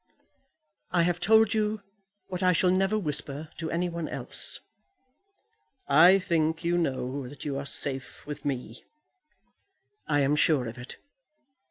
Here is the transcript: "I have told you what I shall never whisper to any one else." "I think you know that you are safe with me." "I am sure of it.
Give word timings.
"I 0.89 1.03
have 1.03 1.19
told 1.19 1.53
you 1.53 1.83
what 2.27 2.41
I 2.41 2.53
shall 2.53 2.71
never 2.71 2.97
whisper 2.97 3.49
to 3.59 3.69
any 3.69 3.87
one 3.87 4.09
else." 4.09 4.59
"I 5.87 6.17
think 6.17 6.63
you 6.63 6.75
know 6.75 7.27
that 7.29 7.45
you 7.45 7.55
are 7.59 7.67
safe 7.67 8.25
with 8.25 8.43
me." 8.43 8.83
"I 10.07 10.21
am 10.21 10.35
sure 10.35 10.65
of 10.65 10.79
it. 10.79 10.97